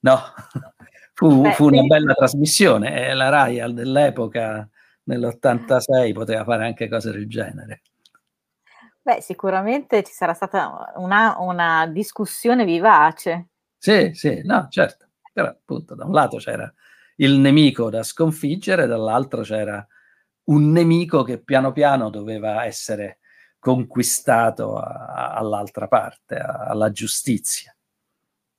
[0.00, 0.20] no,
[1.22, 4.68] fu, fu una bella trasmissione e la RAI dell'epoca
[5.04, 7.82] nell'86 poteva fare anche cose del genere.
[9.02, 13.48] Beh, sicuramente ci sarà stata una, una discussione vivace.
[13.76, 15.08] Sì, sì, no, certo.
[15.32, 16.72] Però appunto da un lato c'era
[17.16, 19.84] il nemico da sconfiggere, dall'altro c'era
[20.44, 23.18] un nemico che piano piano doveva essere
[23.58, 27.74] conquistato a, all'altra parte, a, alla giustizia.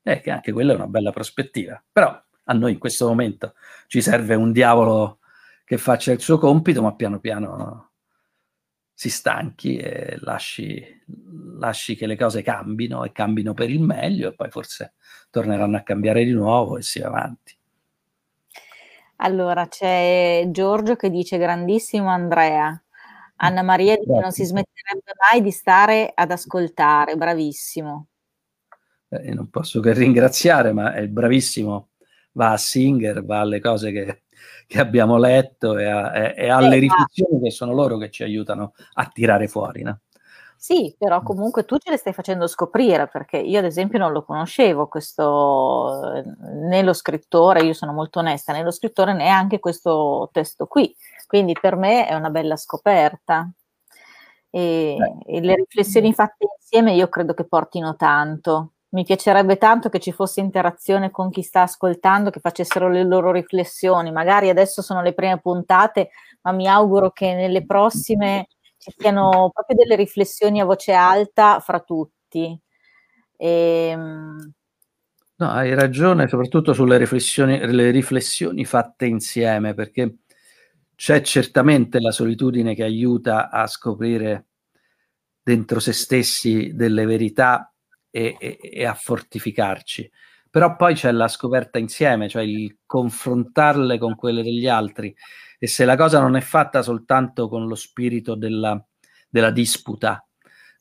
[0.01, 1.81] E che anche quella è una bella prospettiva.
[1.89, 3.53] Però a noi in questo momento
[3.87, 5.19] ci serve un diavolo
[5.65, 7.91] che faccia il suo compito, ma piano piano
[8.93, 11.01] si stanchi e lasci,
[11.57, 14.93] lasci che le cose cambino e cambino per il meglio e poi forse
[15.29, 17.57] torneranno a cambiare di nuovo e si va avanti.
[19.17, 22.79] Allora c'è Giorgio che dice grandissimo Andrea.
[23.37, 28.07] Anna Maria dice non si smetterebbe mai di stare ad ascoltare, bravissimo.
[29.09, 31.89] Eh, non posso che ringraziare, ma è bravissimo,
[32.33, 34.23] va a Singer, va alle cose che,
[34.67, 38.23] che abbiamo letto e, a, e, e alle eh, riflessioni che sono loro che ci
[38.23, 39.83] aiutano a tirare fuori.
[39.83, 39.99] No?
[40.63, 44.23] Sì, però comunque tu ce le stai facendo scoprire, perché io ad esempio non lo
[44.23, 50.29] conoscevo questo, né lo scrittore, io sono molto onesta, né lo scrittore né anche questo
[50.31, 50.95] testo qui,
[51.27, 53.51] quindi per me è una bella scoperta.
[54.49, 58.73] E, e le riflessioni fatte insieme io credo che portino tanto.
[58.93, 63.31] Mi piacerebbe tanto che ci fosse interazione con chi sta ascoltando, che facessero le loro
[63.31, 64.11] riflessioni.
[64.11, 69.77] Magari adesso sono le prime puntate, ma mi auguro che nelle prossime ci siano proprio
[69.77, 72.55] delle riflessioni a voce alta fra tutti.
[73.35, 74.53] E, ehm,
[75.37, 80.17] no, hai ragione, soprattutto sulle riflessioni, le riflessioni fatte insieme, perché
[80.93, 84.45] c'è certamente la solitudine che aiuta a scoprire
[85.41, 87.72] dentro se stessi delle verità
[88.15, 90.09] e, e, e a fortificarci.
[90.51, 95.13] Però poi c'è la scoperta insieme, cioè il confrontarle con quelle degli altri
[95.57, 98.79] e se la cosa non è fatta soltanto con lo spirito della,
[99.27, 100.23] della disputa,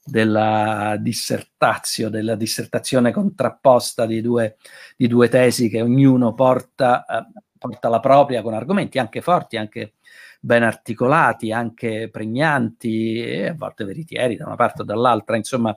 [0.04, 4.56] della dissertazio, della dissertazione contrapposta di due,
[4.94, 7.26] di due tesi che ognuno porta, eh,
[7.56, 9.94] porta la propria con argomenti anche forti, anche
[10.38, 15.74] ben articolati, anche pregnanti e a volte veritieri da una parte o dall'altra, insomma,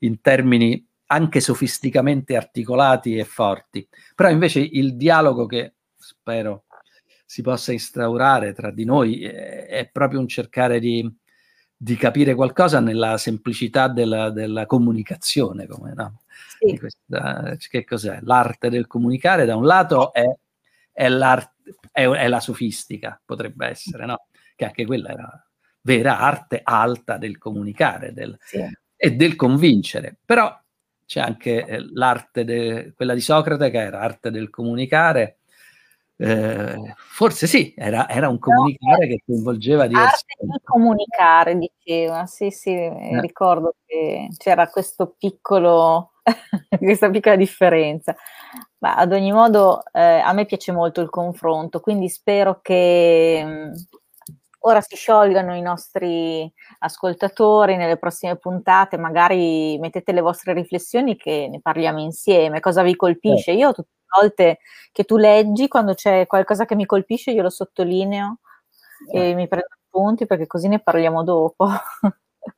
[0.00, 3.86] in termini anche sofisticamente articolati e forti.
[4.14, 6.64] Però invece il dialogo che spero
[7.24, 11.08] si possa instaurare tra di noi è, è proprio un cercare di,
[11.76, 15.66] di, capire qualcosa nella semplicità della, della comunicazione.
[15.66, 16.20] Come, no?
[16.58, 16.78] sì.
[16.78, 18.20] questa, che cos'è?
[18.22, 20.24] L'arte del comunicare da un lato è,
[20.92, 21.08] è,
[21.92, 24.26] è, è la sofistica, potrebbe essere, no?
[24.54, 25.40] che anche quella era
[25.82, 28.60] vera arte alta del comunicare del, sì.
[28.96, 30.18] e del convincere.
[30.24, 30.52] Però
[31.06, 35.38] c'è anche eh, l'arte, de, quella di Socrate, che era arte del comunicare,
[36.18, 40.24] eh, forse sì, era, era un comunicare no, che coinvolgeva diversi...
[40.26, 43.20] Arte di comunicare, diceva, sì, sì, eh.
[43.20, 46.12] ricordo che c'era questo piccolo,
[46.78, 48.16] questa piccola differenza.
[48.78, 53.72] Ma ad ogni modo eh, a me piace molto il confronto, quindi spero che mh,
[54.66, 61.48] ora si sciolgano i nostri ascoltatori nelle prossime puntate, magari mettete le vostre riflessioni che
[61.48, 63.52] ne parliamo insieme, cosa vi colpisce.
[63.52, 64.58] Io tutte le volte
[64.90, 68.38] che tu leggi, quando c'è qualcosa che mi colpisce, io lo sottolineo
[69.12, 71.68] e mi prendo appunti perché così ne parliamo dopo.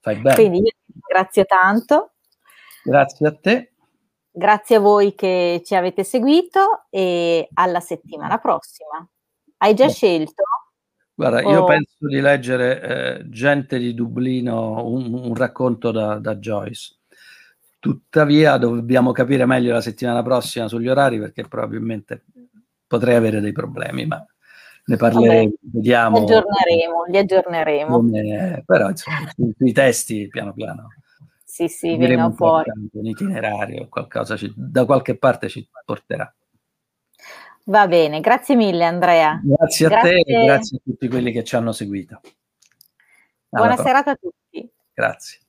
[0.01, 0.35] Fai bene.
[0.35, 0.75] Quindi
[1.07, 2.13] grazie tanto.
[2.85, 3.73] Grazie a te.
[4.31, 9.07] Grazie a voi che ci avete seguito e alla settimana prossima.
[9.59, 10.43] Hai già scelto?
[11.19, 16.99] Guarda, io penso di leggere eh, Gente di Dublino, un, un racconto da, da, Joyce.
[17.81, 22.23] Tuttavia dobbiamo capire meglio la settimana prossima sugli orari perché probabilmente
[22.87, 24.25] potrei avere dei problemi, ma
[24.85, 26.19] ne parleremo, Vabbè, vediamo.
[26.19, 27.97] Li aggiorneremo, li aggiorneremo.
[27.97, 30.87] Come, però insomma, sui, sui testi piano piano.
[31.45, 32.71] Sì, sì, vengono fuori.
[32.93, 36.33] Un itinerario, qualcosa ci, da qualche parte ci porterà.
[37.69, 39.41] Va bene, grazie mille Andrea.
[39.45, 40.23] Grazie a grazie.
[40.25, 42.21] te e grazie a tutti quelli che ci hanno seguito.
[43.51, 44.71] Alla Buona serata a tutti.
[44.95, 45.41] Grazie.